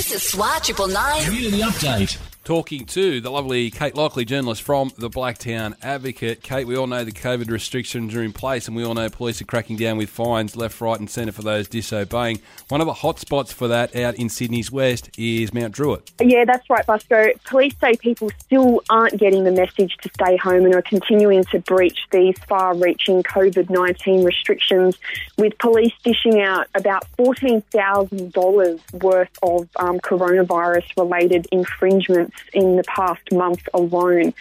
[0.00, 1.24] This is SWAT Triple Nine.
[1.24, 2.29] Community update.
[2.42, 6.42] Talking to the lovely Kate Lockley, journalist from the Blacktown Advocate.
[6.42, 9.42] Kate, we all know the COVID restrictions are in place, and we all know police
[9.42, 12.40] are cracking down with fines left, right, and centre for those disobeying.
[12.68, 16.12] One of the hot spots for that out in Sydney's west is Mount Druitt.
[16.18, 17.30] Yeah, that's right, Busco.
[17.44, 21.58] Police say people still aren't getting the message to stay home and are continuing to
[21.58, 24.96] breach these far reaching COVID 19 restrictions,
[25.36, 33.32] with police dishing out about $14,000 worth of um, coronavirus related infringements in the past
[33.32, 34.32] month alone.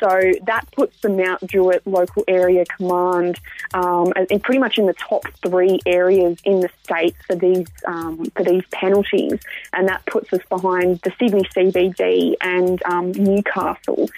[0.00, 3.40] So that puts the Mount Druitt Local Area Command
[3.74, 8.24] um, in pretty much in the top three areas in the state for these um,
[8.36, 9.40] for these penalties,
[9.72, 14.08] and that puts us behind the Sydney CBD and um, Newcastle.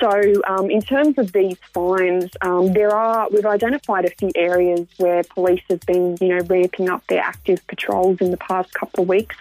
[0.00, 0.10] So,
[0.48, 5.22] um, in terms of these fines, um, there are we've identified a few areas where
[5.24, 9.08] police have been, you know, ramping up their active patrols in the past couple of
[9.08, 9.36] weeks,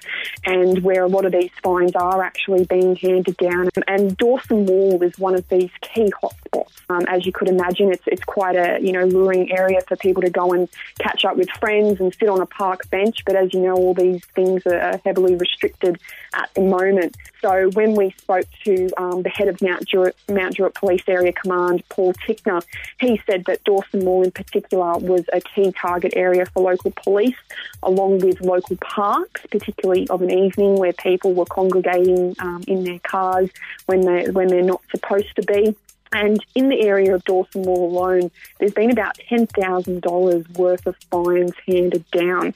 [0.46, 3.70] and where a lot of these fines are actually being handed down.
[3.88, 6.72] And Dawson Mall is one of these key hotspots.
[6.90, 10.22] Um, as you could imagine, it's it's quite a you know luring area for people
[10.22, 10.68] to go and
[11.00, 13.24] catch up with friends and sit on a park bench.
[13.26, 16.00] But as you know, all these things are heavily restricted
[16.34, 17.16] at the moment.
[17.42, 21.32] So when we spoke to um, the head of Mount Druitt, Mount Druitt Police Area
[21.32, 22.64] Command, Paul Tickner,
[23.00, 27.38] he said that Dawson Mall in particular was a key target area for local police,
[27.84, 33.00] along with local parks, particularly of an evening where people were congregating um, in their
[33.00, 33.50] cars
[33.86, 35.76] when they when they're not supposed to be.
[36.12, 41.54] And in the area of Dawson Mall alone, there's been about $10,000 worth of fines
[41.68, 42.56] handed down.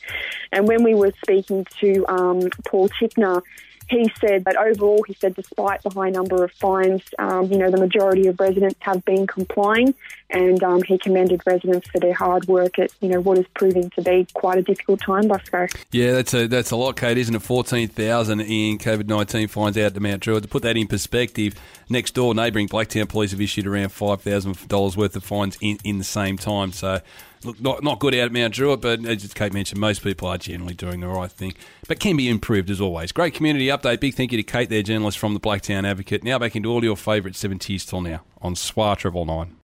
[0.52, 3.44] And when we were speaking to um, Paul Tickner,
[3.90, 7.70] he said that overall, he said, despite the high number of fines, um, you know,
[7.70, 9.94] the majority of residents have been complying,
[10.30, 13.90] and um, he commended residents for their hard work at, you know, what is proving
[13.92, 15.74] to be quite a difficult time, Busco.
[15.92, 17.42] Yeah, that's a that's a lot, Kate, isn't it?
[17.42, 20.44] Fourteen thousand in COVID nineteen fines out to Mount Druitt.
[20.44, 21.56] To put that in perspective,
[21.90, 25.78] next door neighbouring Blacktown police have issued around five thousand dollars worth of fines in,
[25.84, 26.72] in the same time.
[26.72, 27.02] So
[27.46, 30.38] look, not not good out at Mount Druitt, but as Kate mentioned, most people are
[30.38, 31.54] generally doing the right thing,
[31.88, 33.12] but can be improved as always.
[33.12, 34.00] Great community update.
[34.00, 36.24] Big thank you to Kate, their journalist from the Blacktown Advocate.
[36.24, 39.58] Now back into all your favourite seventies till now on SWAT Triple Nine.